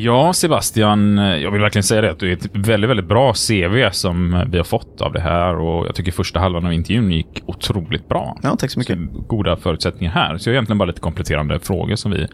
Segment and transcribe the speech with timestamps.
[0.00, 3.90] Ja, Sebastian, jag vill verkligen säga det att du är ett väldigt, väldigt bra CV
[3.92, 7.42] som vi har fått av det här och jag tycker första halvan av intervjun gick
[7.46, 8.36] otroligt bra.
[8.42, 8.98] Ja, tack så mycket.
[9.12, 10.38] Så goda förutsättningar här.
[10.38, 12.26] Så jag har egentligen bara lite kompletterande frågor som vi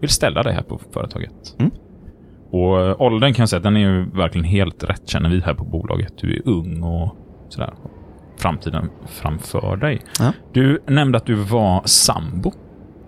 [0.00, 1.32] vill ställa dig här på företaget.
[1.58, 1.70] Mm.
[2.50, 5.40] Och eh, åldern kan jag säga att den är ju verkligen helt rätt känner vi
[5.40, 6.12] här på bolaget.
[6.20, 7.16] Du är ung och
[7.48, 7.74] sådär.
[8.38, 10.00] Framtiden framför dig.
[10.18, 10.32] Ja.
[10.52, 12.52] Du nämnde att du var sambo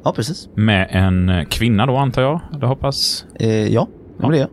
[0.04, 0.48] Ja, precis.
[0.54, 2.40] med en kvinna då antar jag?
[2.54, 3.26] Eller hoppas?
[3.40, 3.88] Eh, ja,
[4.18, 4.48] det var det jag.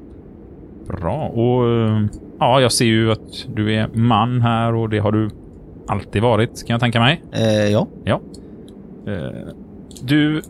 [0.98, 1.28] Bra.
[1.28, 2.02] Och eh,
[2.40, 5.30] ja, jag ser ju att du är man här och det har du
[5.88, 7.22] alltid varit kan jag tänka mig.
[7.32, 7.88] Eh, ja.
[8.04, 8.22] Ja.
[9.08, 9.48] Eh,
[10.04, 10.42] Du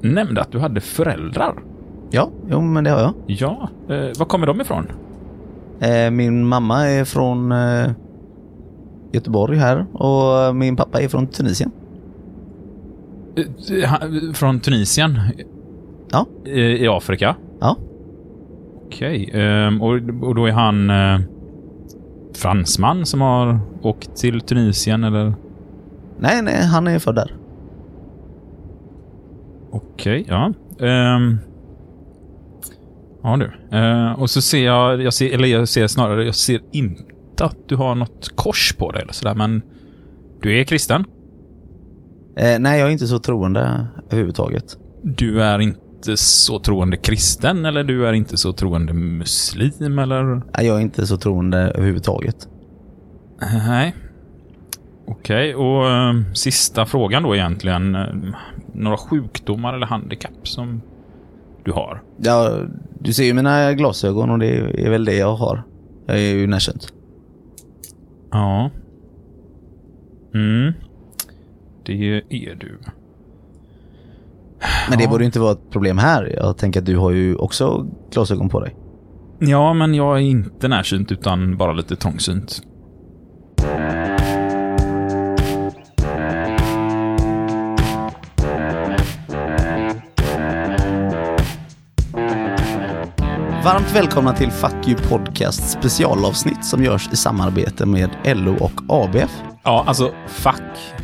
[0.00, 1.54] nämnde att du hade föräldrar.
[2.10, 3.12] Ja, jo, men det har jag.
[3.26, 3.68] Ja.
[3.88, 4.86] Eh, Var kommer de ifrån?
[5.80, 7.90] Eh, min mamma är från eh,
[9.12, 11.70] Göteborg här och min pappa är från Tunisien.
[14.34, 15.20] Från Tunisien?
[16.10, 16.26] Ja.
[16.50, 17.36] I Afrika?
[17.60, 17.76] Ja.
[18.86, 19.30] Okej.
[19.32, 21.20] ehm, och, och då är han eh,
[22.34, 25.34] fransman som har åkt till Tunisien eller?
[26.18, 27.34] Nej, nej, han är född där.
[29.70, 30.52] Okej, ja.
[30.80, 31.38] Ehm.
[33.22, 33.76] ja du.
[33.78, 37.04] Eh, och så ser jag, jag ser, eller jag ser snarare, jag ser inte
[37.40, 39.62] att du har något kors på dig eller sådär, men
[40.42, 41.04] du är kristen.
[42.36, 44.78] Eh, nej, jag är inte så troende överhuvudtaget.
[45.02, 45.80] Du är inte
[46.16, 50.24] så troende kristen eller du är inte så troende muslim eller?
[50.24, 52.48] Nej, jag är inte så troende överhuvudtaget.
[53.66, 53.94] Nej.
[55.06, 57.94] Okej, och eh, sista frågan då egentligen.
[57.94, 58.06] eh,
[58.72, 60.82] några sjukdomar eller handikapp som
[61.64, 62.02] du har?
[62.16, 62.58] Ja,
[63.00, 65.62] du ser ju mina glasögon och det är väl det jag har.
[66.06, 66.92] Jag är ju närsynt.
[68.30, 68.70] Ja.
[70.34, 70.72] Mm.
[71.86, 71.92] Det
[72.30, 72.78] är du.
[74.88, 75.10] Men det Ja.
[75.10, 76.34] borde inte vara ett problem här.
[76.36, 78.74] Jag tänker att du har ju också glasögon på dig.
[79.38, 82.60] Ja, men jag är inte närsynt utan bara lite trångsynt.
[93.64, 99.30] Varmt välkomna till Fuck You Podcast specialavsnitt som görs i samarbete med LO och ABF.
[99.62, 100.62] Ja, alltså fuck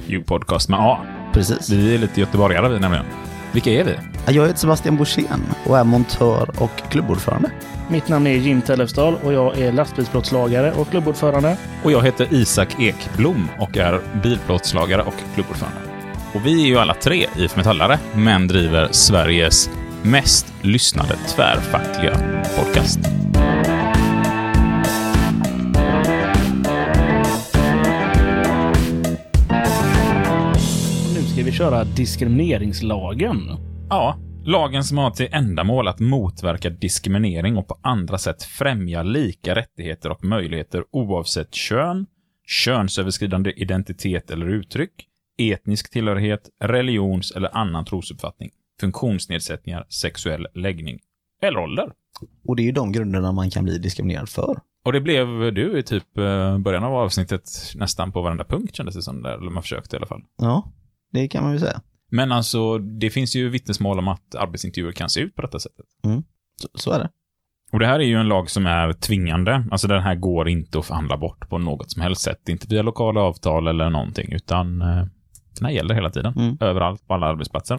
[0.08, 0.98] you podcast med A.
[1.32, 1.70] Precis.
[1.70, 3.06] Vi är lite göteborgare vi nämligen.
[3.52, 3.94] Vilka är vi?
[4.26, 7.50] Jag heter Sebastian Borssén och är montör och klubbordförande.
[7.88, 11.56] Mitt namn är Jim Tellefsdal och jag är lastbilsplåtslagare och klubbordförande.
[11.82, 15.78] Och jag heter Isak Ekblom och är bilplåtslagare och klubbordförande.
[16.34, 19.70] Och vi är ju alla tre IF Metallare, men driver Sveriges
[20.02, 23.19] mest lyssnade tvärfackliga podcast.
[31.40, 33.38] Ska vi köra diskrimineringslagen.
[33.88, 39.54] Ja, lagen som har till ändamål att motverka diskriminering och på andra sätt främja lika
[39.54, 42.06] rättigheter och möjligheter oavsett kön,
[42.46, 44.90] könsöverskridande identitet eller uttryck,
[45.38, 50.98] etnisk tillhörighet, religions eller annan trosuppfattning, funktionsnedsättningar, sexuell läggning
[51.42, 51.92] eller ålder.
[52.46, 54.60] Och det är ju de grunderna man kan bli diskriminerad för.
[54.84, 58.94] Och det blev du i typ eh, början av avsnittet nästan på varenda punkt kändes
[58.94, 60.22] det som, där, eller man försökte i alla fall.
[60.38, 60.72] Ja,
[61.10, 61.80] det kan man ju säga.
[62.10, 65.86] Men alltså, det finns ju vittnesmål om att arbetsintervjuer kan se ut på detta sättet.
[66.62, 67.10] Så, så är det.
[67.72, 69.64] Och det här är ju en lag som är tvingande.
[69.70, 72.48] Alltså den här går inte att förhandla bort på något som helst sätt.
[72.48, 75.04] Inte via lokala avtal eller någonting, utan eh,
[75.58, 76.34] den här gäller hela tiden.
[76.36, 76.56] Mm.
[76.60, 77.78] Överallt på alla arbetsplatser.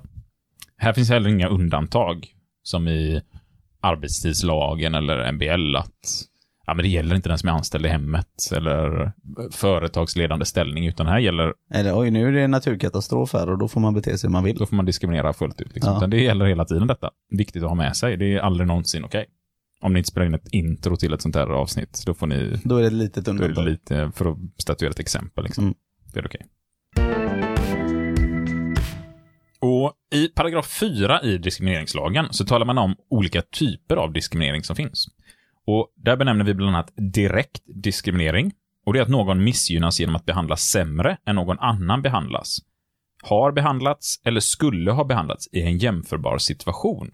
[0.78, 2.28] Här finns heller inga undantag,
[2.64, 3.22] som i
[3.82, 6.26] arbetstidslagen eller MBL, att
[6.66, 9.12] ja, men det gäller inte den som är anställd i hemmet eller
[9.52, 13.82] företagsledande ställning, utan här gäller, Eller oj, nu är det naturkatastrof här och då får
[13.82, 14.58] man bete sig hur man vill.
[14.58, 15.74] då får man diskriminera fullt ut.
[15.74, 15.98] Liksom.
[16.02, 16.08] Ja.
[16.08, 17.10] Det gäller hela tiden detta.
[17.32, 18.18] Viktigt att ha med sig.
[18.18, 19.26] Det är aldrig någonsin okej.
[19.82, 22.60] Om ni inte spelar in ett intro till ett sånt här avsnitt, då får ni
[22.64, 23.66] Då är det ett litet Då är det undantag.
[23.66, 25.44] lite för att statuera ett exempel.
[25.44, 25.64] Liksom.
[25.64, 25.76] Mm.
[26.14, 26.42] Det är okej.
[29.60, 34.76] Och i paragraf 4 i diskrimineringslagen så talar man om olika typer av diskriminering som
[34.76, 35.08] finns.
[35.68, 38.52] Och där benämner vi bland annat direkt diskriminering.
[38.86, 42.60] Och det är att någon missgynnas genom att behandlas sämre än någon annan behandlas.
[43.24, 47.12] Har behandlats eller skulle ha behandlats i en jämförbar situation.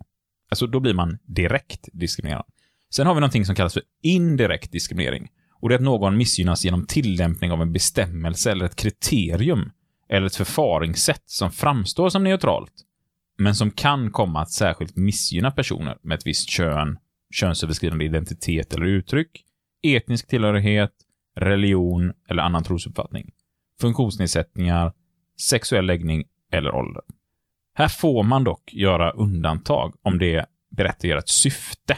[0.49, 2.45] Alltså, då blir man direkt diskriminerad.
[2.89, 5.29] Sen har vi någonting som kallas för indirekt diskriminering.
[5.61, 9.71] Och det är att någon missgynnas genom tillämpning av en bestämmelse eller ett kriterium
[10.09, 12.73] eller ett förfaringssätt som framstår som neutralt,
[13.37, 16.97] men som kan komma att särskilt missgynna personer med ett visst kön,
[17.31, 19.43] könsöverskridande identitet eller uttryck,
[19.83, 20.91] etnisk tillhörighet,
[21.35, 23.31] religion eller annan trosuppfattning,
[23.81, 24.93] funktionsnedsättningar,
[25.41, 27.03] sexuell läggning eller ålder.
[27.73, 31.97] Här får man dock göra undantag om det berättigar ett syfte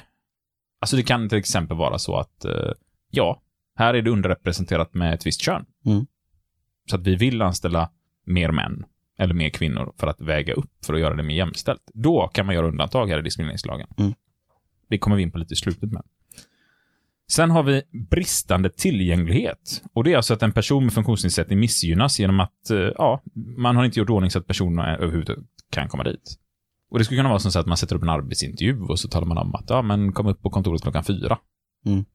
[0.79, 2.71] Alltså det kan till exempel vara så att, eh,
[3.09, 3.41] ja,
[3.75, 5.65] här är det underrepresenterat med ett visst kön.
[5.85, 6.05] Mm.
[6.89, 7.89] Så att vi vill anställa
[8.25, 8.85] mer män
[9.17, 11.81] eller mer kvinnor för att väga upp, för att göra det mer jämställt.
[11.93, 13.87] Då kan man göra undantag här i diskrimineringslagen.
[13.97, 14.13] Mm.
[14.89, 16.03] Det kommer vi in på lite i slutet med.
[17.31, 19.83] Sen har vi bristande tillgänglighet.
[19.93, 23.21] Och det är alltså att en person med funktionsnedsättning missgynnas genom att, eh, ja,
[23.57, 26.39] man har inte gjort ordning så att personen överhuvudtaget kan komma dit.
[26.89, 29.27] Och det skulle kunna vara så att man sätter upp en arbetsintervju och så talar
[29.27, 31.37] man om att, ja, men kom upp på kontoret klockan fyra.
[31.85, 32.05] Mm.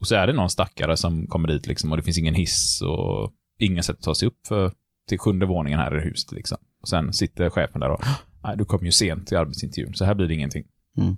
[0.00, 2.82] Och så är det någon stackare som kommer dit liksom och det finns ingen hiss
[2.82, 4.72] och ingen sätt att ta sig upp för,
[5.08, 6.58] till sjunde våningen här i huset liksom.
[6.80, 8.04] Och sen sitter chefen där och,
[8.42, 10.64] nej, du kom ju sent till arbetsintervjun, så här blir det ingenting.
[10.96, 11.16] Mm.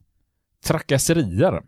[0.65, 1.63] Trakasserier.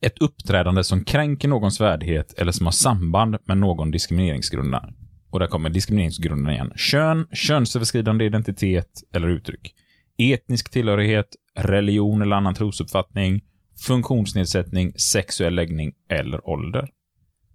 [0.00, 4.88] Ett uppträdande som kränker någons värdighet eller som har samband med någon diskrimineringsgrunderna.
[5.30, 6.72] Och där kommer diskrimineringsgrunderna igen.
[6.76, 9.74] Kön, könsöverskridande identitet eller uttryck.
[10.18, 13.44] Etnisk tillhörighet, religion eller annan trosuppfattning,
[13.86, 16.88] funktionsnedsättning, sexuell läggning eller ålder.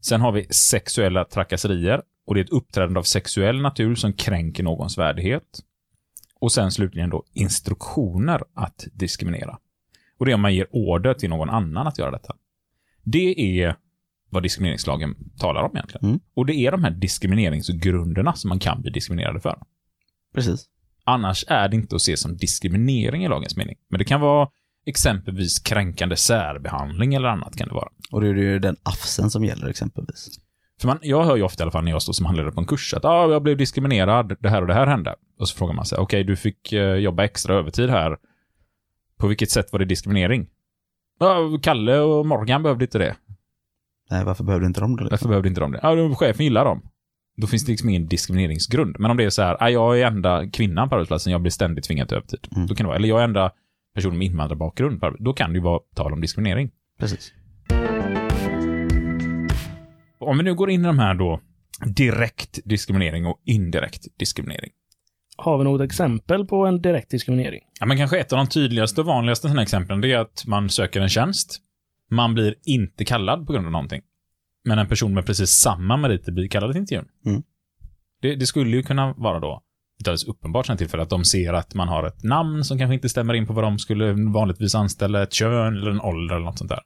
[0.02, 4.64] Sen har vi sexuella trakasserier och det är ett uppträdande av sexuell natur som kränker
[4.64, 5.60] någons värdighet.
[6.40, 9.58] Och sen slutligen då instruktioner att diskriminera.
[10.20, 12.36] Och det är om man ger order till någon annan att göra detta.
[13.04, 13.76] Det är
[14.30, 16.06] vad diskrimineringslagen talar om egentligen.
[16.06, 16.20] Mm.
[16.34, 19.60] Och det är de här diskrimineringsgrunderna som man kan bli diskriminerad för.
[20.34, 20.66] Precis.
[21.04, 23.76] Annars är det inte att se som diskriminering i lagens mening.
[23.90, 24.50] Men det kan vara
[24.86, 27.90] exempelvis kränkande särbehandling eller annat kan det vara.
[28.12, 30.30] Och det är ju den afsen som gäller exempelvis.
[30.82, 32.60] För man, jag hör ju ofta i alla fall när jag står som handledare på
[32.60, 35.16] en kurs att ah, jag blev diskriminerad, det här och det här hände.
[35.40, 38.18] Och så frågar man sig, okej, du fick eh, jobba extra övertid här.
[39.20, 40.48] På vilket sätt var det diskriminering?
[41.20, 43.16] Ja, Kalle och Morgan behövde inte det.
[44.10, 45.08] Nej, varför behövde inte de det?
[45.12, 45.80] Varför behövde inte de det?
[45.84, 46.82] Ja, chefen gillar dem.
[47.38, 48.96] Då finns det liksom ingen diskrimineringsgrund.
[49.00, 51.52] Men om det är så här, ah, jag är enda kvinnan på arbetsplatsen, jag blir
[51.52, 52.48] ständigt tvingad till övertid.
[52.56, 52.68] Mm.
[52.68, 53.52] Då kan det vara, eller jag är enda
[53.96, 56.70] person med invandrarbakgrund, då kan det ju vara tal om diskriminering.
[57.00, 57.34] Precis.
[60.20, 61.40] Om vi nu går in i de här då,
[61.86, 64.72] direkt diskriminering och indirekt diskriminering.
[65.44, 67.62] Har vi något exempel på en direkt diskriminering?
[67.80, 70.70] Ja, men kanske ett av de tydligaste och vanligaste sådana exemplen, det är att man
[70.70, 71.60] söker en tjänst.
[72.12, 74.02] Man blir inte kallad på grund av någonting.
[74.66, 77.06] Men en person med precis samma meriter blir kallad till intervjun.
[77.26, 77.44] Mm.
[78.22, 79.62] Det, det skulle ju kunna vara då
[80.00, 82.94] ett alldeles uppenbart sånt tillfälle att de ser att man har ett namn som kanske
[82.94, 86.46] inte stämmer in på vad de skulle vanligtvis anställa, ett kön eller en ålder eller
[86.46, 86.82] något sånt där.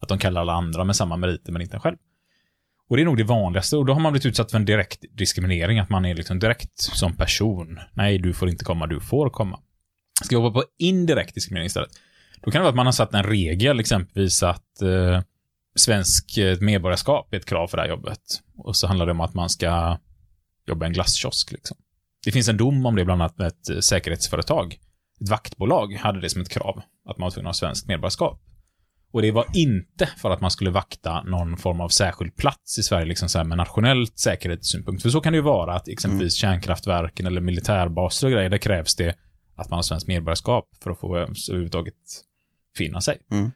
[0.00, 1.96] Att de kallar alla andra med samma meriter men inte en själv.
[2.88, 5.04] Och det är nog det vanligaste och då har man blivit utsatt för en direkt
[5.12, 7.80] diskriminering, att man är liksom direkt som person.
[7.94, 9.60] Nej, du får inte komma, du får komma.
[10.24, 11.90] Ska jag hoppa på indirekt diskriminering istället?
[12.42, 15.20] Då kan det vara att man har satt en regel, exempelvis att eh,
[15.76, 18.20] svensk eh, medborgarskap är ett krav för det här jobbet.
[18.56, 19.98] Och så handlar det om att man ska
[20.66, 21.52] jobba i en glasskiosk.
[21.52, 21.76] Liksom.
[22.24, 24.78] Det finns en dom om det bland annat med ett eh, säkerhetsföretag.
[25.20, 28.42] Ett vaktbolag hade det som ett krav, att man var tvungen att ha svenskt medborgarskap.
[29.12, 32.82] Och det var inte för att man skulle vakta någon form av särskild plats i
[32.82, 35.02] Sverige, liksom så här med nationellt säkerhetssynpunkt.
[35.02, 38.96] För så kan det ju vara att exempelvis kärnkraftverken eller militärbaser och grejer, där krävs
[38.96, 39.16] det
[39.56, 41.94] att man har svenskt medborgarskap för att få överhuvudtaget
[42.76, 43.18] finna sig.
[43.32, 43.50] Mm.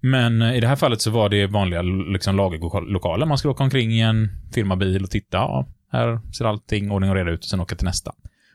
[0.00, 3.26] Men eh, i det här fallet så var det vanliga liksom, lagerlokaler.
[3.26, 5.36] Man skulle åka omkring i en firmabil och titta.
[5.36, 8.10] Ja, här ser allting ordning och reda ut och sen åka till nästa.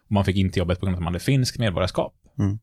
[0.06, 2.14] Och man fick inte jobbet på grund av att man hade finskt medborgarskap.
[2.40, 2.60] Mm.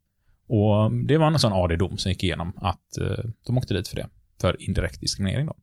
[0.49, 3.97] Och det var en sån AD-dom som gick igenom att eh, de åkte dit för
[3.97, 4.07] det.
[4.41, 5.57] För indirekt diskriminering då.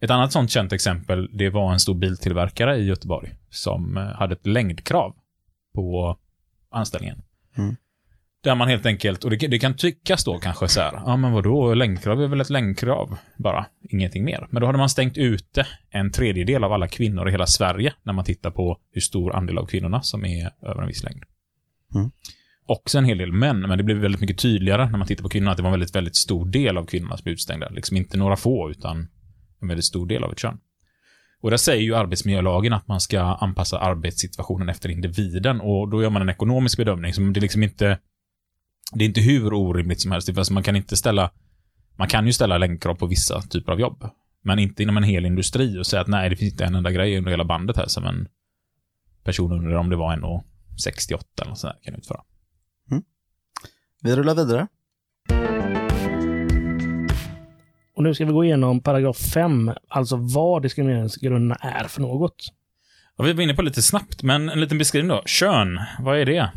[0.00, 4.32] Ett annat sånt känt exempel, det var en stor biltillverkare i Göteborg som eh, hade
[4.32, 5.14] ett längdkrav
[5.74, 6.18] på
[6.70, 7.22] anställningen.
[7.56, 7.76] Mm.
[8.42, 11.32] Där man helt enkelt, och det, det kan tyckas då kanske så här, ja men
[11.32, 14.46] vadå, längdkrav är väl ett längdkrav, bara, ingenting mer.
[14.50, 18.12] Men då hade man stängt ute en tredjedel av alla kvinnor i hela Sverige när
[18.12, 21.22] man tittar på hur stor andel av kvinnorna som är över en viss längd.
[21.94, 22.10] Mm.
[22.66, 25.28] Också en hel del män, men det blev väldigt mycket tydligare när man tittar på
[25.28, 27.68] kvinnorna att det var en väldigt, väldigt stor del av kvinnorna som blev utstängda.
[27.68, 29.08] Liksom inte några få, utan
[29.60, 30.58] en väldigt stor del av ett kön.
[31.40, 36.10] Och där säger ju arbetsmiljölagen att man ska anpassa arbetssituationen efter individen och då gör
[36.10, 37.98] man en ekonomisk bedömning som det är liksom inte
[38.92, 40.38] det är inte hur orimligt som helst.
[40.38, 41.30] Alltså man kan inte ställa
[41.96, 44.10] man kan ju ställa längdkrav på vissa typer av jobb.
[44.42, 46.90] Men inte inom en hel industri och säga att nej, det finns inte en enda
[46.90, 48.28] grej under hela bandet här som en
[49.24, 52.20] person under, om det var 1,68 eller något sånt där, kan utföra.
[54.02, 54.66] Vi rullar vidare.
[57.96, 62.52] Och nu ska vi gå igenom paragraf 5, alltså vad diskrimineringsgrunderna är för något.
[63.16, 65.22] Ja, vi var inne på lite snabbt, men en liten beskrivning då.
[65.26, 66.50] Kön, vad är det?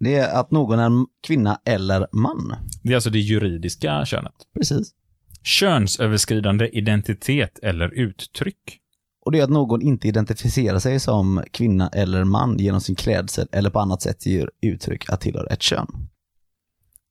[0.00, 2.54] Det är att någon är en kvinna eller man.
[2.82, 4.34] Det är alltså det juridiska könet.
[4.58, 4.94] Precis.
[5.42, 8.80] Könsöverskridande identitet eller uttryck.
[9.24, 13.48] Och det är att någon inte identifierar sig som kvinna eller man genom sin klädsel
[13.52, 15.86] eller på annat sätt ger uttryck att tillhöra ett kön.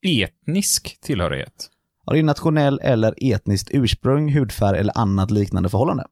[0.04, 1.70] Etnisk tillhörighet.
[2.06, 6.06] Ja, det är nationell eller etniskt ursprung, hudfärg eller annat liknande förhållande.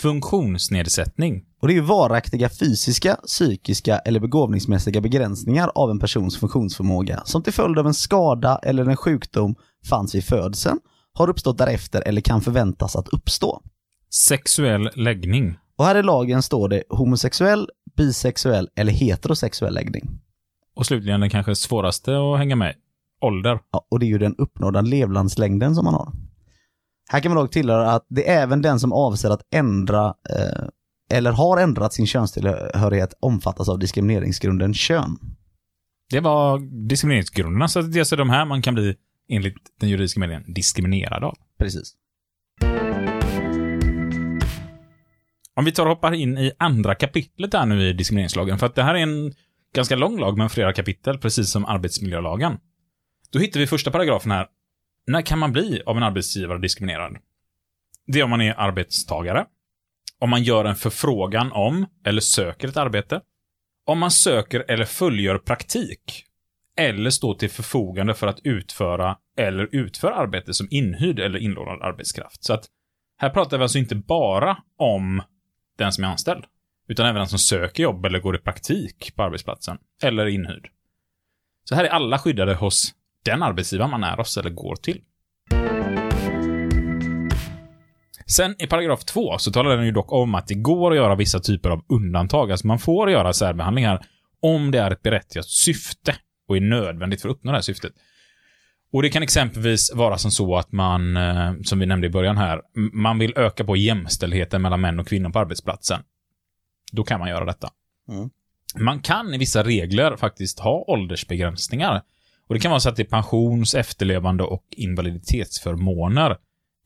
[0.00, 1.44] Funktionsnedsättning.
[1.60, 7.42] Och det är ju varaktiga fysiska, psykiska eller begåvningsmässiga begränsningar av en persons funktionsförmåga som
[7.42, 9.54] till följd av en skada eller en sjukdom
[9.88, 10.78] fanns vid födseln,
[11.12, 13.62] har uppstått därefter eller kan förväntas att uppstå.
[14.10, 15.58] Sexuell läggning.
[15.76, 20.20] Och här i lagen står det homosexuell, bisexuell eller heterosexuell läggning.
[20.74, 22.74] Och slutligen den kanske svåraste att hänga med.
[23.20, 23.58] Ålder.
[23.72, 26.12] Ja, och det är ju den uppnådda levnadslängden som man har.
[27.10, 30.68] Här kan man dock tillägga att det är även den som avser att ändra eh,
[31.12, 35.18] eller har ändrat sin könstillhörighet omfattas av diskrimineringsgrunden kön.
[36.10, 36.58] Det var
[36.88, 38.96] diskrimineringsgrunderna, så det är alltså de här man kan bli,
[39.28, 41.34] enligt den juridiska meningen, diskriminerad av.
[41.58, 41.94] Precis.
[45.54, 48.74] Om vi tar och hoppar in i andra kapitlet här nu i diskrimineringslagen, för att
[48.74, 49.32] det här är en
[49.74, 52.58] ganska lång lag med flera kapitel, precis som arbetsmiljölagen.
[53.32, 54.46] Då hittar vi första paragrafen här.
[55.06, 57.16] När kan man bli av en arbetsgivare diskriminerad?
[58.06, 59.46] Det är om man är arbetstagare,
[60.18, 63.20] om man gör en förfrågan om eller söker ett arbete,
[63.86, 66.24] om man söker eller fullgör praktik,
[66.76, 72.44] eller står till förfogande för att utföra eller utföra arbete som inhyrd eller inlånad arbetskraft.
[72.44, 72.66] Så att
[73.16, 75.22] här pratar vi alltså inte bara om
[75.78, 76.44] den som är anställd,
[76.88, 80.70] utan även den som söker jobb eller går i praktik på arbetsplatsen, eller är inhyrd.
[81.64, 85.00] Så här är alla skyddade hos den arbetsgivaren man är hos eller går till.
[88.26, 91.14] Sen i paragraf 2 så talar den ju dock om att det går att göra
[91.14, 92.50] vissa typer av undantag.
[92.50, 94.06] Alltså man får göra särbehandlingar
[94.40, 96.16] om det är ett berättigat syfte
[96.48, 97.92] och är nödvändigt för att uppnå det här syftet.
[98.92, 102.36] Och det kan exempelvis vara som så att man, eh, som vi nämnde i början
[102.36, 102.62] här,
[102.92, 106.00] man vill öka på jämställdheten mellan män och kvinnor på arbetsplatsen.
[106.92, 107.70] Då kan man göra detta.
[108.08, 108.30] Mm.
[108.76, 112.02] Man kan i vissa regler faktiskt ha åldersbegränsningar.
[112.50, 116.36] Och det kan vara så att det är pensions-, efterlevande och invaliditetsförmåner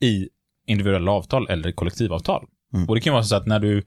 [0.01, 0.29] i
[0.67, 2.45] individuella avtal eller kollektivavtal.
[2.73, 2.89] Mm.
[2.89, 3.83] Och det kan vara så att när du,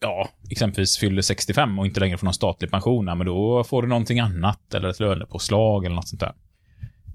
[0.00, 3.88] ja, exempelvis fyller 65 och inte längre får någon statlig pension, men då får du
[3.88, 6.34] någonting annat eller ett lönepåslag eller något sånt där.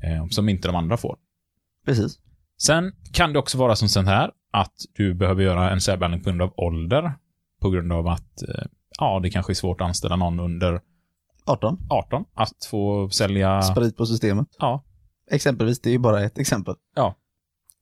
[0.04, 1.18] Eh, som inte de andra får.
[1.86, 2.20] Precis.
[2.62, 6.30] Sen kan det också vara som sånt här, att du behöver göra en särbehandling på
[6.30, 7.14] grund av ålder.
[7.62, 8.66] På grund av att, eh,
[9.00, 10.82] ja, det kanske är svårt att anställa någon under
[11.46, 11.78] 18.
[11.90, 13.62] 18 att få sälja...
[13.62, 14.48] Sprit på systemet.
[14.60, 14.84] Ja.
[15.32, 16.76] Exempelvis, det är ju bara ett exempel.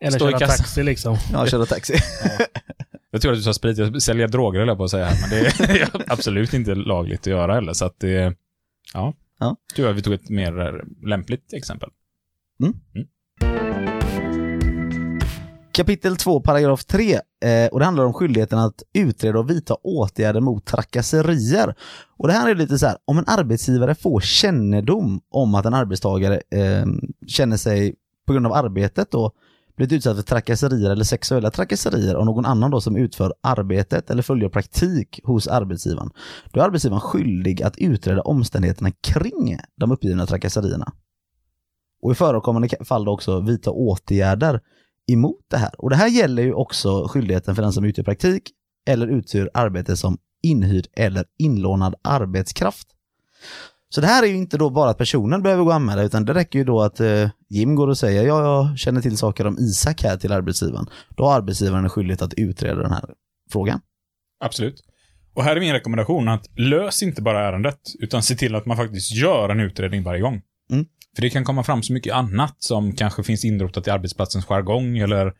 [0.02, 1.18] Eller Stå köra taxi liksom.
[1.34, 1.94] Ja, köra taxi.
[3.12, 5.30] Jag tror att du sa sprit, jag säljer droger höll jag på att säga, men
[5.70, 8.36] det är absolut inte lagligt att göra heller, så att det...
[8.94, 9.14] Ja.
[9.40, 9.56] Ja.
[9.76, 11.90] Tror jag vi tog ett mer eh, lämpligt exempel.
[15.72, 17.20] Kapitel 2, paragraf 3.
[17.42, 21.76] Eh, och det handlar om skyldigheten att utreda och vidta åtgärder mot trakasserier.
[22.18, 25.74] Och det här är lite så här, om en arbetsgivare får kännedom om att en
[25.74, 26.86] arbetstagare eh,
[27.28, 27.96] känner sig
[28.28, 29.32] på grund av arbetet då
[29.76, 34.22] blivit utsatt för trakasserier eller sexuella trakasserier av någon annan då som utför arbetet eller
[34.22, 36.10] följer praktik hos arbetsgivaren.
[36.52, 40.92] Då är arbetsgivaren skyldig att utreda omständigheterna kring de uppgivna trakasserierna.
[42.02, 44.62] Och i förekommande fall då också vidta åtgärder
[45.12, 45.82] emot det här.
[45.82, 48.52] Och det här gäller ju också skyldigheten för den som utgör praktik
[48.88, 52.88] eller utför arbete som inhyrd eller inlånad arbetskraft.
[53.90, 56.26] Så det här är ju inte då bara att personen behöver gå och anmäla utan
[56.26, 59.48] det räcker ju då att eh, Jim går och säger ja, jag känner till saker
[59.48, 60.86] om Isak här till arbetsgivaren.
[61.10, 63.06] Då har arbetsgivaren en skyldighet att utreda den här
[63.52, 63.80] frågan.
[64.44, 64.84] Absolut.
[65.34, 68.78] Och här är min rekommendation att lös inte bara ärendet, utan se till att man
[68.78, 70.42] faktiskt gör en utredning varje gång.
[71.16, 74.98] För det kan komma fram så mycket annat som kanske finns inrotat i arbetsplatsens jargong
[74.98, 75.34] eller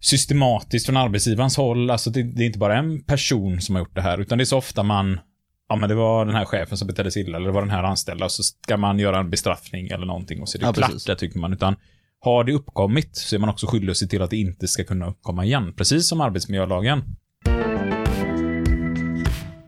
[0.00, 1.90] systematiskt från arbetsgivarens håll.
[1.90, 4.42] Alltså det, det är inte bara en person som har gjort det här, utan det
[4.42, 5.20] är så ofta man
[5.68, 7.70] Ja men det var den här chefen som betedde sig illa, eller det var den
[7.70, 10.66] här anställda, och så ska man göra en bestraffning eller någonting och så är det
[10.66, 11.52] Ja, klart, det tycker man.
[11.52, 11.76] Utan
[12.20, 14.84] har det uppkommit så är man också skyldig att se till att det inte ska
[14.84, 15.74] kunna uppkomma igen.
[15.76, 17.02] Precis som arbetsmiljölagen.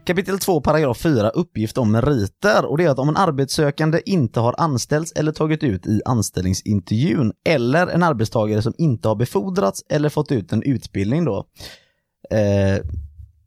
[0.05, 2.65] Kapitel 2, paragraf 4, uppgift om meriter.
[2.65, 7.33] Och det är att om en arbetssökande inte har anställts eller tagit ut i anställningsintervjun
[7.45, 11.47] eller en arbetstagare som inte har befordrats eller fått ut en utbildning då.
[12.31, 12.85] Eh,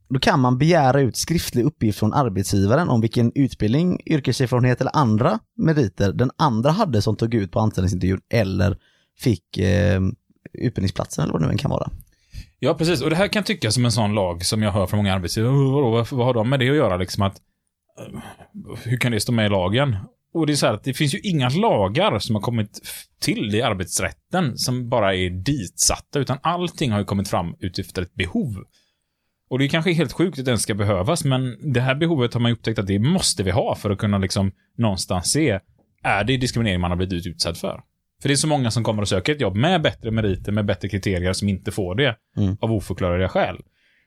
[0.08, 5.38] då kan man begära ut skriftlig uppgift från arbetsgivaren om vilken utbildning, yrkeserfarenhet eller andra
[5.56, 8.78] meriter den andra hade som tog ut på anställningsintervjun eller
[9.18, 10.00] fick eh,
[10.52, 11.90] utbildningsplatsen eller vad det nu än kan vara.
[12.58, 13.02] Ja, precis.
[13.02, 15.52] Och det här kan tyckas som en sån lag som jag hör från många arbetsgivare.
[15.52, 16.96] Oh, vad, vad har de med det att göra?
[16.96, 17.36] Liksom att,
[17.98, 18.20] eh,
[18.84, 19.96] hur kan det stå med i lagen?
[20.34, 22.80] Och det är så här att det finns ju inga lagar som har kommit
[23.20, 28.14] till i arbetsrätten som bara är ditsatta, utan allting har ju kommit fram utifrån ett
[28.14, 28.64] behov.
[29.48, 32.40] Och det är kanske helt sjukt att den ska behövas, men det här behovet har
[32.40, 35.60] man ju upptäckt att det måste vi ha för att kunna liksom någonstans se,
[36.02, 37.82] är det diskriminering man har blivit utsatt för?
[38.22, 40.66] För det är så många som kommer och söker ett jobb med bättre meriter, med
[40.66, 42.56] bättre kriterier, som inte får det Mm.
[42.60, 43.56] av oförklarliga skäl.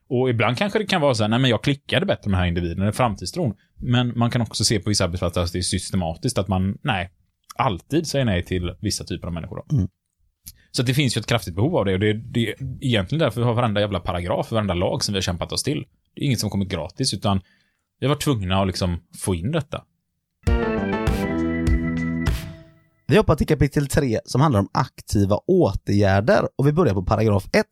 [0.09, 2.39] Och ibland kanske det kan vara så här, nej men jag klickade bättre med den
[2.39, 3.53] här individen, eller framtidstron.
[3.77, 7.09] Men man kan också se på vissa arbetsplatser att det är systematiskt, att man, nej,
[7.55, 9.63] alltid säger nej till vissa typer av människor.
[9.71, 9.87] Mm.
[10.71, 13.41] Så det finns ju ett kraftigt behov av det och det, det är egentligen därför
[13.41, 15.85] vi har varenda jävla paragraf, varenda lag som vi har kämpat oss till.
[16.15, 17.41] Det är inget som kommit gratis, utan
[17.99, 19.83] vi har varit tvungna att liksom få in detta.
[23.09, 27.45] Vi hoppar till kapitel 3 som handlar om aktiva åtgärder och vi börjar på paragraf
[27.53, 27.65] 1.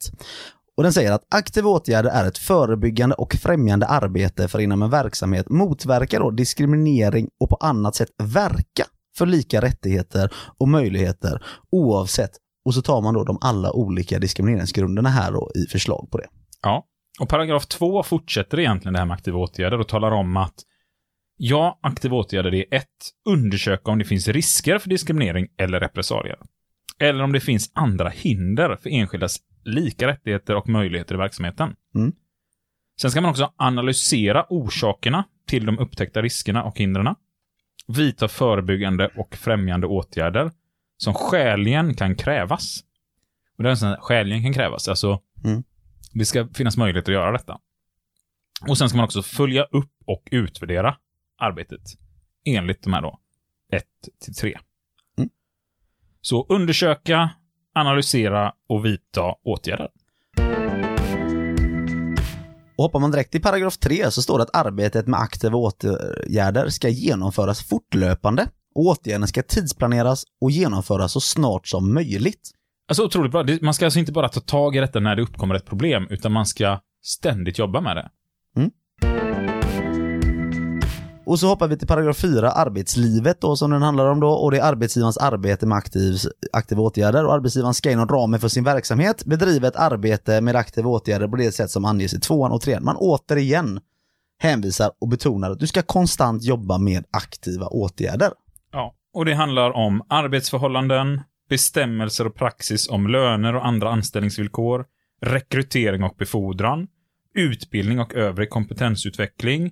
[0.77, 4.89] Och den säger att aktiva åtgärder är ett förebyggande och främjande arbete för inom en
[4.89, 8.85] verksamhet motverka då diskriminering och på annat sätt verka
[9.17, 12.31] för lika rättigheter och möjligheter oavsett.
[12.65, 16.27] Och så tar man då de alla olika diskrimineringsgrunderna här då i förslag på det.
[16.61, 16.85] Ja.
[17.19, 20.55] Och paragraf 2 fortsätter egentligen det här med aktiva åtgärder och talar om att
[21.37, 26.37] ja, aktiva åtgärder är ett, undersöka om det finns risker för diskriminering eller repressalier.
[26.99, 31.75] Eller om det finns andra hinder för enskildas lika rättigheter och möjligheter i verksamheten.
[31.95, 32.11] Mm.
[33.01, 37.15] Sen ska man också analysera orsakerna till de upptäckta riskerna och hindren.
[37.87, 40.51] Vidta förebyggande och främjande åtgärder
[40.97, 42.83] som skäligen kan krävas.
[43.57, 45.63] Och det är sån skäligen kan krävas, alltså Mm.
[46.13, 47.59] det ska finnas möjlighet att göra detta.
[48.69, 50.97] Och sen ska man också följa upp och utvärdera
[51.37, 51.81] arbetet
[52.45, 53.19] enligt de här då
[53.73, 53.83] 1
[54.25, 54.59] till 3.
[55.17, 55.29] Mm.
[56.21, 57.29] Så undersöka,
[57.75, 59.89] analysera och vidta åtgärder.
[62.77, 66.69] Och hoppar man direkt till paragraf 3 så står det att arbetet med aktiva åtgärder
[66.69, 72.51] ska genomföras fortlöpande och åtgärderna ska tidsplaneras och genomföras så snart som möjligt.
[72.87, 73.45] Alltså otroligt bra.
[73.61, 76.31] Man ska alltså inte bara ta tag i detta när det uppkommer ett problem, utan
[76.31, 78.09] man ska ständigt jobba med det.
[81.27, 84.51] Och så hoppar vi till paragraf 4, arbetslivet då som den handlar om då och
[84.51, 86.15] det är arbetsgivarens arbete med aktiv,
[86.53, 90.89] aktiva åtgärder och arbetsgivaren ska inom ramen för sin verksamhet bedriva ett arbete med aktiva
[90.89, 92.83] åtgärder på det sätt som anges i tvåan och trean.
[92.83, 93.79] Man återigen
[94.39, 98.31] hänvisar och betonar att du ska konstant jobba med aktiva åtgärder.
[98.71, 104.85] Ja, och det handlar om arbetsförhållanden, bestämmelser och praxis om löner och andra anställningsvillkor,
[105.21, 106.87] rekrytering och befordran,
[107.35, 109.71] utbildning och övrig kompetensutveckling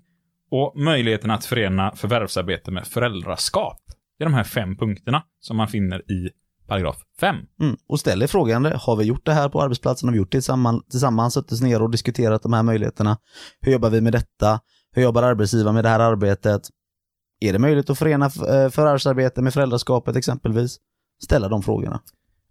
[0.52, 3.82] och möjligheten att förena förvärvsarbete med föräldraskap.
[4.18, 6.30] Det är de här fem punkterna som man finner i
[6.68, 7.36] paragraf 5.
[7.62, 7.78] Mm.
[7.88, 10.10] Och ställer frågan, har vi gjort det här på arbetsplatsen?
[10.10, 13.18] Har vi gjort det tillsammans, tillsammans suttit oss ner och diskuterat de här möjligheterna?
[13.62, 14.60] Hur jobbar vi med detta?
[14.92, 16.62] Hur jobbar arbetsgivaren med det här arbetet?
[17.40, 20.78] Är det möjligt att förena eh, förvärvsarbete med föräldraskapet exempelvis?
[21.24, 22.02] Ställa de frågorna.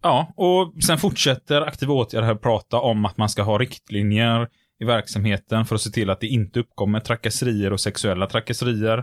[0.02, 4.48] Ja, och sen fortsätter aktiva åtgärder här prata om att man ska ha riktlinjer
[4.85, 8.99] i verksamheten för att se till att det inte uppkommer trakasserier och sexuella trakasserier.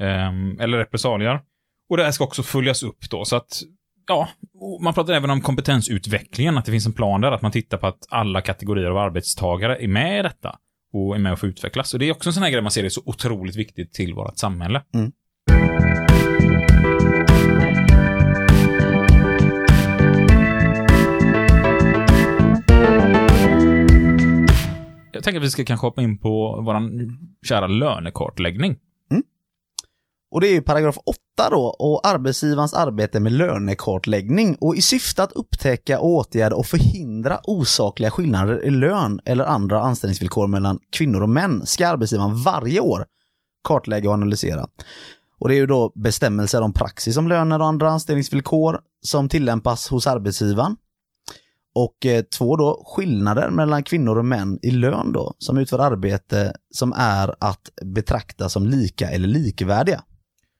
[0.00, 0.28] eh,
[0.60, 1.40] eller repressalier.
[1.90, 3.62] Och det här ska också följas upp då, så att
[4.10, 4.28] Ja,
[4.82, 7.86] man pratar även om kompetensutvecklingen, att det finns en plan där, att man tittar på
[7.86, 10.58] att alla kategorier av arbetstagare är med i detta
[10.92, 11.94] och är med och får utvecklas.
[11.94, 14.14] Och det är också en sån här grej man ser är så otroligt viktigt till
[14.14, 14.82] vårt samhälle.
[14.94, 15.12] Mm.
[25.18, 26.80] Jag tänker att vi ska kanske hoppa in på vår
[27.46, 28.76] kära lönekartläggning.
[29.10, 29.22] Mm.
[30.30, 34.56] Och det är ju paragraf 8 då, och arbetsgivarens arbete med lönekartläggning.
[34.60, 40.46] Och i syfte att upptäcka, åtgärda och förhindra osakliga skillnader i lön eller andra anställningsvillkor
[40.46, 43.04] mellan kvinnor och män ska arbetsgivaren varje år
[43.64, 44.66] kartlägga och analysera.
[45.38, 49.88] Och det är ju då bestämmelser om praxis om löner och andra anställningsvillkor som tillämpas
[49.88, 50.76] hos arbetsgivaren.
[51.78, 56.52] Och eh, två då, skillnader mellan kvinnor och män i lön då, som utför arbete
[56.70, 60.02] som är att betrakta som lika eller likvärdiga.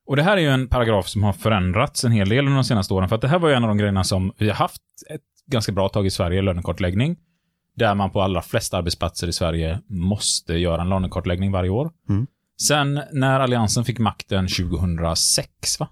[0.06, 2.64] Och det här är ju en paragraf som har förändrats en hel del under de
[2.64, 4.54] senaste åren, för att det här var ju en av de grejerna som vi har
[4.54, 7.16] haft ett ganska bra tag i Sverige, lönekartläggning.
[7.76, 11.90] Där man på allra flesta arbetsplatser i Sverige måste göra en lönekartläggning varje år.
[12.08, 12.26] Mm.
[12.62, 15.88] Sen när Alliansen fick makten 2006, va?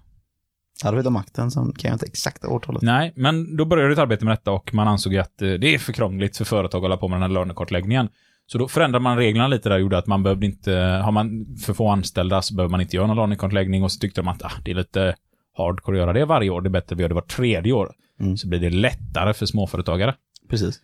[0.83, 2.81] Hade vi då makten så kan jag inte exakta årtalet.
[2.81, 5.77] Nej, men då började ett arbete med detta och man ansåg att eh, det är
[5.77, 8.09] för krångligt för företag att hålla på med den här lönekartläggningen.
[8.45, 10.71] Så då förändrade man reglerna lite där, gjorde att man behövde inte,
[11.03, 14.21] har man för få anställda så behöver man inte göra någon lönekartläggning och så tyckte
[14.21, 15.15] de att ah, det är lite
[15.57, 17.73] hardcore att göra det varje år, det är bättre att vi gör det var tredje
[17.73, 17.91] år.
[18.19, 18.37] Mm.
[18.37, 20.15] Så blir det lättare för småföretagare.
[20.49, 20.79] Precis.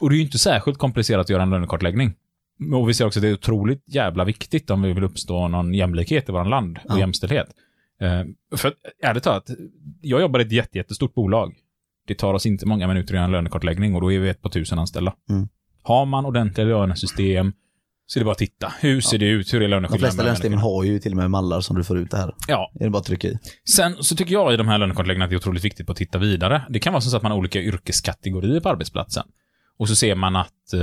[0.00, 2.14] Och det är ju inte särskilt komplicerat att göra en lönekartläggning.
[2.74, 5.74] Och vi ser också att det är otroligt jävla viktigt om vi vill uppstå någon
[5.74, 6.98] jämlikhet i vårt land och Ja.
[6.98, 7.46] jämställdhet.
[8.00, 8.22] Eh,
[8.56, 9.50] för ärligt talat,
[10.00, 11.54] jag jobbar i ett jätte, jättestort bolag.
[12.06, 14.42] Det tar oss inte många minuter att göra en lönekartläggning och då är vi ett
[14.42, 15.14] på tusen anställda.
[15.30, 15.48] Mm.
[15.82, 17.52] Har man ordentliga lönesystem,
[18.06, 18.72] Så det är bara att titta.
[18.80, 19.52] Hur ser det ut?
[19.54, 19.98] Hur är De löneskillnaden?
[20.00, 20.74] flesta mellan länsstyrelser människorna?
[20.76, 22.34] har ju till och med mallar som du får ut det här.
[22.48, 22.70] Ja.
[22.74, 23.38] Det är bara att trycka i.
[23.70, 26.18] Sen så tycker jag i de här lönekartläggningarna att det är otroligt viktigt att titta
[26.18, 26.62] vidare.
[26.68, 29.24] Det kan vara så att man har olika yrkeskategorier på arbetsplatsen.
[29.78, 30.80] Och så ser man att eh,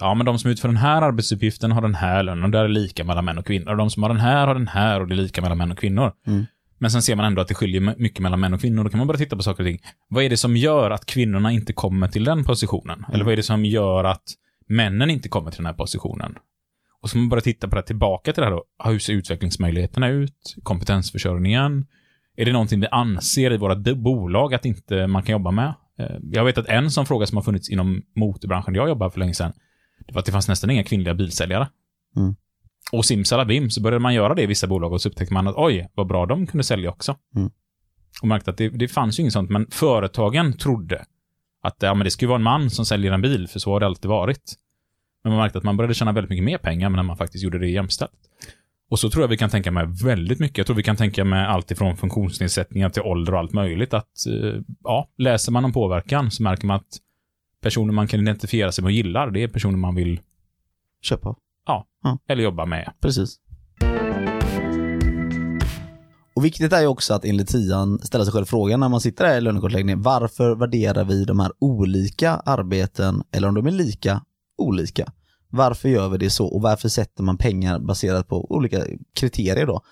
[0.00, 2.68] ja, men de som utför den här arbetsuppgiften har den här lönen och där är
[2.68, 3.70] lika mellan män och kvinnor.
[3.70, 5.70] Och de som har den här har den här och det är lika mellan män
[5.70, 6.12] och kvinnor.
[6.26, 6.46] Mm.
[6.78, 8.84] Men sen ser man ändå att det skiljer mycket mellan män och kvinnor.
[8.84, 9.78] Då kan man börja titta på saker och ting.
[10.08, 13.04] Vad är det som gör att kvinnorna inte kommer till den positionen?
[13.12, 14.22] Eller vad är det som gör att
[14.68, 16.34] männen inte kommer till den här positionen?
[17.02, 18.64] Och så man börjar titta på det tillbaka till det här då.
[18.84, 20.56] Hur ser utvecklingsmöjligheterna ut?
[20.62, 21.86] Kompetensförsörjningen?
[22.36, 25.74] Är det någonting vi anser i våra bolag att inte man kan jobba med?
[26.00, 29.20] Eh, Jag vet att en sån fråga som har funnits inom motorbranschen jag jobbade för
[29.20, 29.52] länge sedan,
[30.06, 31.68] det var att det fanns nästan inga kvinnliga bilsäljare.
[32.16, 32.34] Mm.
[32.92, 35.54] Och simsalabim så började man göra det i vissa bolag och så upptäckte man att
[35.56, 37.16] oj, vad bra de kunde sälja också.
[37.36, 37.50] Mm.
[38.22, 41.04] Och märkte att det, det fanns ju inget sånt, men företagen trodde
[41.62, 43.80] att ja, men det skulle vara en man som säljer en bil, för så har
[43.80, 44.54] det alltid varit.
[45.24, 47.58] Men man märkte att man började tjäna väldigt mycket mer pengar när man faktiskt gjorde
[47.58, 48.12] det jämställt.
[48.90, 50.58] Och så tror jag vi kan tänka med väldigt mycket.
[50.58, 53.94] Jag tror vi kan tänka med allt ifrån funktionsnedsättningar till ålder och allt möjligt.
[53.94, 56.98] Att, eh, ja, läser man om påverkan så märker man att
[57.62, 60.20] personer man kan identifiera sig med och gillar, det är personer man vill,
[61.02, 61.36] Köpa.
[62.28, 62.92] eller jobba med.
[63.00, 63.36] Precis.
[66.34, 69.24] Och viktigt är ju också att enligt tian ställa sig själv frågan när man sitter
[69.24, 74.22] där i lönekartläggningen, varför värderar vi de här olika arbeten, eller om de är lika,
[74.58, 75.12] olika?
[75.50, 78.84] Varför gör vi det så och varför sätter man pengar baserat på olika
[79.14, 79.82] kriterier då?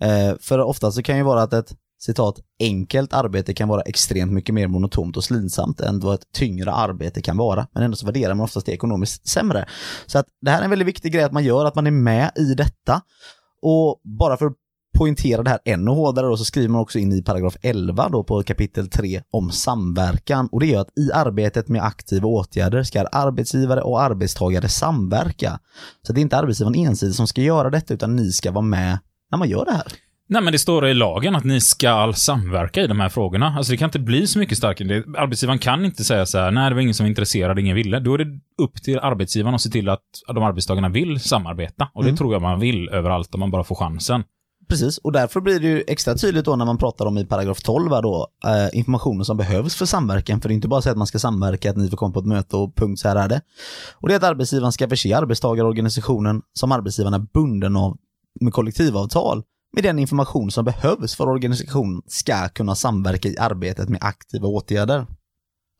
[0.00, 4.32] Eh, för ofta så kan ju vara att ett citat enkelt arbete kan vara extremt
[4.32, 7.66] mycket mer monotont och slitsamt än vad ett tyngre arbete kan vara.
[7.72, 9.68] Men ändå så värderar man oftast det ekonomiskt sämre.
[10.06, 11.90] Så att det här är en väldigt viktig grej att man gör, att man är
[11.90, 13.02] med i detta.
[13.62, 14.56] Och bara för att
[14.96, 18.24] poängtera det här ännu hårdare då, så skriver man också in i paragraf 11 då
[18.24, 20.48] på kapitel 3 om samverkan.
[20.52, 25.58] Och det gör att i arbetet med aktiva åtgärder ska arbetsgivare och arbetstagare samverka.
[26.06, 28.98] Så det är inte arbetsgivaren ensidigt som ska göra detta, utan ni ska vara med
[29.30, 29.84] när man gör det här.
[30.28, 33.54] Nej, men det står i lagen att ni ska samverka i de här frågorna.
[33.56, 35.04] Alltså det kan inte bli så mycket starkare.
[35.18, 38.00] Arbetsgivaren kan inte säga så här, nej det var ingen som var intresserad, ingen ville.
[38.00, 38.24] Då är det
[38.62, 40.02] upp till arbetsgivaren att se till att
[40.34, 41.88] de arbetstagarna vill samarbeta.
[41.94, 42.16] Och det Mm.
[42.16, 44.24] tror jag man vill överallt om man bara får chansen.
[44.68, 47.62] Precis, och därför blir det ju extra tydligt då när man pratar om i paragraf
[47.62, 50.40] 12 då, eh, informationen som behövs för samverkan.
[50.40, 52.20] För det är inte bara så att man ska samverka, att ni får komma på
[52.20, 53.40] ett möte och punkt så här är det.
[53.94, 57.96] Och det är att arbetsgivaren ska förse arbetstagarorganisationen som arbetsgivaren är bunden av
[58.40, 63.88] med kollektivavtal med den information som behövs för att organisationen ska kunna samverka i arbetet
[63.88, 65.06] med aktiva åtgärder.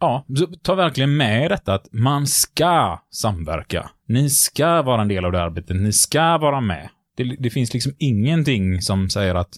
[0.01, 0.25] Ja,
[0.63, 3.91] ta verkligen med detta att man ska samverka.
[4.09, 5.77] Ni ska vara en del av det arbetet.
[5.77, 6.89] Ni ska vara med.
[7.17, 9.57] Det, det finns liksom ingenting som säger att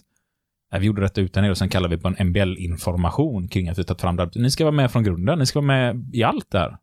[0.73, 3.77] äh, vi gjorde detta utan er och sen kallar vi på en MBL-information kring att
[3.77, 4.23] vi tagit fram det.
[4.23, 4.41] här.
[4.41, 5.39] Ni ska vara med från grunden.
[5.39, 6.77] Ni ska vara med i allt där.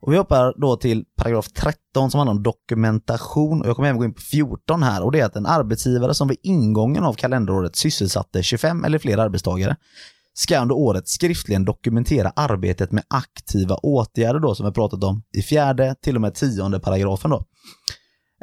[0.00, 3.98] Och vi hoppar då till paragraf 13 som handlar om dokumentation och jag kommer även
[3.98, 7.14] gå in på 14 här och det är att en arbetsgivare som vid ingången av
[7.14, 9.76] kalenderåret sysselsatte 25 eller fler arbetstagare
[10.34, 15.42] ska under året skriftligen dokumentera arbetet med aktiva åtgärder då som vi pratat om i
[15.42, 17.44] fjärde till och med tionde paragrafen då.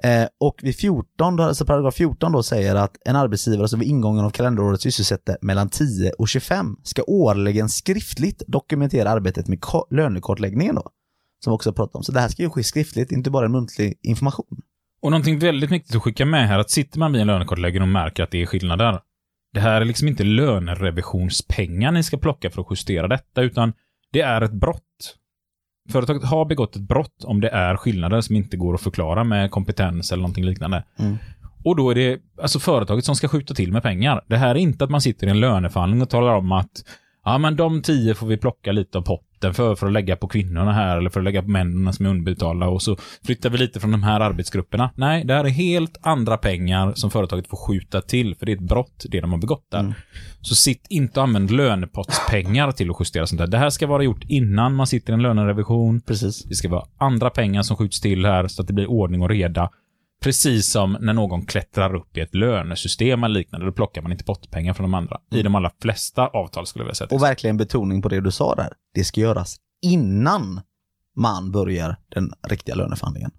[0.03, 4.25] Eh, och vid 14, alltså paragraf 14 då säger att en arbetsgivare som vid ingången
[4.25, 10.91] av kalenderåret sysselsätter mellan 10 och 25 ska årligen skriftligt dokumentera arbetet med lönekartläggningen då
[11.43, 12.03] som vi också pratat om.
[12.03, 14.61] Så det här ska ju ske skriftligt, inte bara en muntlig information.
[15.01, 17.87] Och någonting väldigt viktigt att skicka med här, att sitter man vid en lönekartläggning och
[17.87, 18.99] märker att det är skillnader.
[19.53, 23.73] Det här är liksom inte lönerevisionspengar ni ska plocka för att justera detta, utan
[24.11, 25.15] det är ett brott.
[25.91, 29.51] Företaget har begått ett brott om det är skillnader som inte går att förklara med
[29.51, 30.83] kompetens eller någonting liknande.
[30.99, 31.17] Mm.
[31.63, 34.21] Och då är det alltså företaget som ska skjuta till med pengar.
[34.27, 36.83] Det här är inte att man sitter i en löneförhandling och talar om att
[37.29, 40.27] ja, men de tio får vi plocka lite av potten för, för att lägga på
[40.27, 43.57] kvinnorna här eller för att lägga på männen som är underbetalda och så flyttar vi
[43.57, 44.91] lite från de här arbetsgrupperna.
[44.95, 48.55] Nej, det här är helt andra pengar som företaget får skjuta till, för det är
[48.55, 49.79] ett brott, det de har begått där.
[49.79, 49.93] Mm.
[50.41, 53.47] Så sitt inte och använd lönepottspengar till att justera sånt där.
[53.47, 56.01] Det här ska vara gjort innan man sitter i en lönerevision.
[56.01, 56.43] Precis.
[56.43, 59.29] Det ska vara andra pengar som skjuts till här så att det blir ordning och
[59.29, 59.69] reda.
[60.23, 64.23] Precis som när någon klättrar upp i ett lönesystem eller liknande, då plockar man inte
[64.23, 65.19] pottpengar från de andra.
[65.31, 67.07] I de allra flesta avtal skulle jag vilja säga.
[67.11, 68.73] Och verkligen betoning på det du sa där.
[68.93, 70.61] Det ska göras innan
[71.15, 73.31] man börjar den riktiga löneförhandlingen.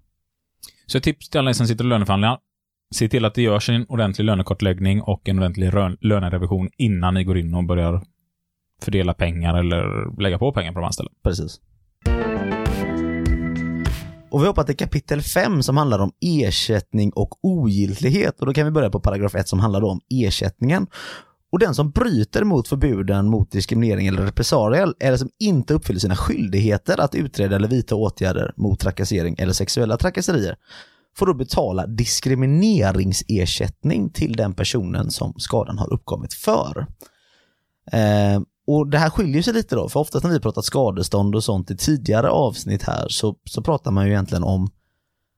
[0.85, 2.37] Så ett tips till alla som sitter i löneförhandlingar.
[2.95, 7.37] Se till att det görs en ordentlig lönekartläggning och en ordentlig lönerevision innan ni går
[7.37, 8.03] in och börjar
[8.81, 11.11] fördela pengar eller lägga på pengar på de anställda.
[11.23, 11.59] Precis.
[14.31, 18.39] Och vi hoppar till kapitel 5 som handlar om ersättning och ogiltighet.
[18.39, 20.87] Och då kan vi börja på paragraf 1 som handlar om ersättningen.
[21.51, 26.15] Och den som bryter mot förbuden mot diskriminering eller repressalier eller som inte uppfyller sina
[26.15, 30.55] skyldigheter att utreda eller vidta åtgärder mot trakassering eller sexuella trakasserier
[31.17, 36.87] får då betala diskrimineringsersättning till den personen som skadan har uppkommit för.
[37.91, 41.43] Eh, och Det här skiljer sig lite då, för oftast när vi pratat skadestånd och
[41.43, 44.69] sånt i tidigare avsnitt här så, så pratar man ju egentligen om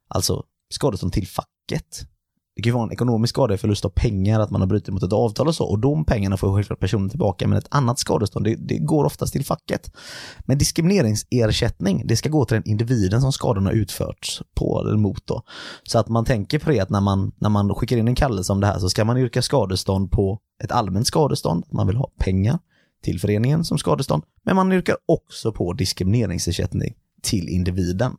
[0.08, 2.08] alltså skadestånd till facket.
[2.56, 4.94] Det kan ju vara en ekonomisk skada i förlust av pengar, att man har brutit
[4.94, 8.00] mot ett avtal och så, och de pengarna får självklart personen tillbaka, men ett annat
[8.00, 9.92] skadestånd, det, det, går oftast till facket.
[10.40, 15.28] Men diskrimineringsersättning, det ska gå till den individen som skadan har utförts på eller mot
[15.28, 15.42] då.
[15.84, 18.54] Så att man tänker på det att när man, när man skickar in en kallelse
[18.54, 22.12] om det här så ska man yrka skadestånd på ett allmänt skadestånd, man vill ha
[22.20, 22.60] pengar
[23.04, 28.12] till föreningen som skadestånd, men man yrkar också på diskrimineringsersättning till individen.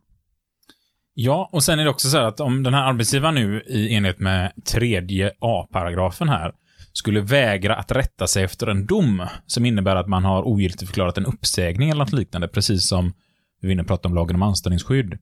[1.13, 3.95] Ja, och sen är det också så här att om den här arbetsgivaren nu i
[3.95, 6.51] enlighet med tredje A-paragrafen här
[6.93, 11.25] skulle vägra att rätta sig efter en dom som innebär att man har ogiltigförklarat en
[11.25, 13.13] uppsägning eller något liknande, precis som
[13.61, 15.17] vi vinner pratade om lagen om anställningsskydd.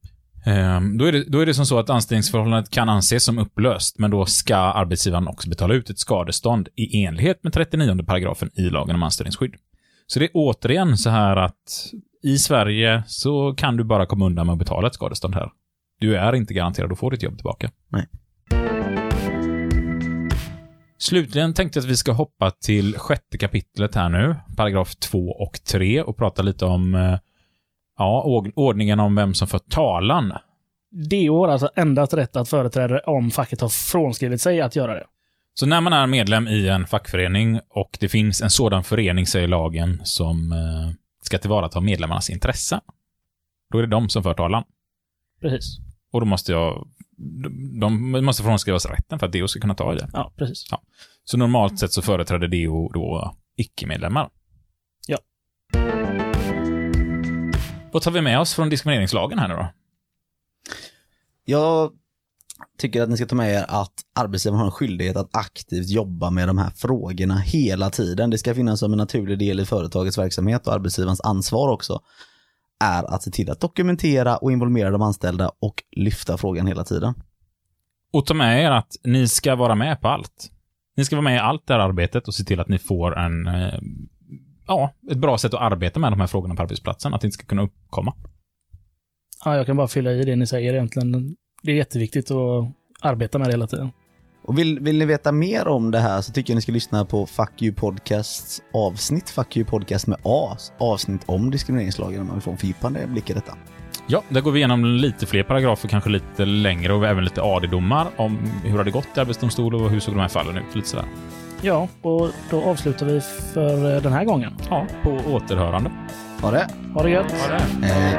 [0.45, 3.99] Ehm, då är, det, då är det som så att anställningsförhållandet kan anses som upplöst,
[3.99, 8.61] men då ska arbetsgivaren också betala ut ett skadestånd i enlighet med 39 paragrafen i
[8.61, 9.55] lagen om anställningsskydd.
[10.07, 11.91] Så det är återigen så här att
[12.23, 15.51] i Sverige så kan du bara komma undan med att betala ett skadestånd här.
[15.99, 17.71] Du är inte garanterad att få ditt jobb tillbaka.
[17.89, 18.07] Nej.
[20.97, 25.59] Slutligen tänkte jag att vi ska hoppa till sjätte kapitlet här nu, paragraf 2 och
[25.71, 27.19] 3 och prata lite om eh,
[27.97, 30.33] ja, ordningen om vem som för talan.
[30.91, 35.05] DO har alltså endast rätt att företräda om facket har frånskrivit sig att göra det.
[35.53, 39.47] Så när man är medlem i en fackförening och det finns en sådan förening, säger
[39.47, 42.79] lagen, som eh, ska tillvarata medlemmarnas intressen,
[43.71, 44.63] då är det de som för talan.
[45.41, 45.77] Precis.
[46.11, 46.87] Och då måste jag...
[47.79, 50.09] De måste frånskrivas rätten för att DO ska kunna ta i det.
[50.13, 50.67] Ja, precis.
[50.71, 50.81] Ja.
[51.23, 54.29] Så normalt sett så företräder DO då icke-medlemmar.
[55.07, 55.17] Ja.
[57.93, 59.67] Vad tar vi med oss från diskrimineringslagen här nu då?
[61.45, 61.91] Jag
[62.77, 66.29] tycker att ni ska ta med er att arbetsgivaren har en skyldighet att aktivt jobba
[66.29, 68.29] med de här frågorna hela tiden.
[68.29, 71.99] Det ska finnas som en naturlig del i företagets verksamhet och arbetsgivarens ansvar också
[72.79, 77.13] är att se till att dokumentera och involvera de anställda och lyfta frågan hela tiden.
[78.13, 80.51] Och ta med er att ni ska vara med på allt.
[80.95, 83.17] Ni ska vara med i allt det här arbetet och se till att ni får
[83.17, 83.79] en, eh,
[84.67, 87.35] ja, ett bra sätt att arbeta med de här frågorna på arbetsplatsen, att det inte
[87.35, 88.13] ska kunna uppkomma.
[89.45, 91.35] Ja, jag kan bara fylla i det ni säger egentligen.
[91.63, 92.71] Det är jätteviktigt att
[93.01, 93.91] arbeta med det hela tiden.
[94.45, 97.05] Och vill, vill ni veta mer om det här så tycker jag ni ska lyssna
[97.05, 102.35] på Fuck You Podcasts avsnitt, Fuck You Podcast med A, avsnitt om diskrimineringslagen om man
[102.35, 103.57] vill få en fördjupande blick i detta.
[104.07, 108.07] Ja, där går vi igenom lite fler paragrafer, kanske lite längre och även lite AD-domar
[108.17, 110.87] om hur har det gått i Arbetsdomstolen och hur såg de här fallen ut, lite
[110.87, 111.05] sådär.
[111.65, 113.21] Ja, och då avslutar vi
[113.53, 114.53] för eh, den här gången.
[114.69, 115.91] Ja, på återhörande.
[116.41, 116.67] Ha det!
[116.93, 117.31] Ha det gött!
[117.31, 117.87] Ha det.
[117.87, 118.17] Hej.